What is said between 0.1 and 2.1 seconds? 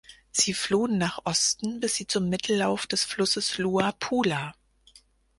Sie flohen nach Osten, bis sie